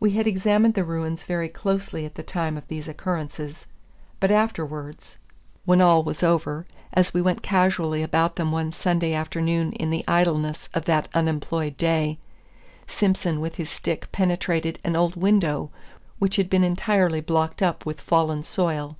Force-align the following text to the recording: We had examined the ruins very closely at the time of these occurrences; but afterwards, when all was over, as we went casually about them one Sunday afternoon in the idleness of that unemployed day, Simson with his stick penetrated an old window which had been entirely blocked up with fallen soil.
We 0.00 0.10
had 0.10 0.26
examined 0.26 0.74
the 0.74 0.84
ruins 0.84 1.24
very 1.24 1.48
closely 1.48 2.04
at 2.04 2.16
the 2.16 2.22
time 2.22 2.58
of 2.58 2.68
these 2.68 2.88
occurrences; 2.88 3.66
but 4.20 4.30
afterwards, 4.30 5.16
when 5.64 5.80
all 5.80 6.02
was 6.04 6.22
over, 6.22 6.66
as 6.92 7.14
we 7.14 7.22
went 7.22 7.40
casually 7.40 8.02
about 8.02 8.36
them 8.36 8.52
one 8.52 8.70
Sunday 8.70 9.14
afternoon 9.14 9.72
in 9.72 9.88
the 9.88 10.04
idleness 10.06 10.68
of 10.74 10.84
that 10.84 11.08
unemployed 11.14 11.78
day, 11.78 12.18
Simson 12.86 13.40
with 13.40 13.54
his 13.54 13.70
stick 13.70 14.12
penetrated 14.12 14.78
an 14.84 14.94
old 14.94 15.16
window 15.16 15.70
which 16.18 16.36
had 16.36 16.50
been 16.50 16.62
entirely 16.62 17.22
blocked 17.22 17.62
up 17.62 17.86
with 17.86 18.02
fallen 18.02 18.44
soil. 18.44 18.98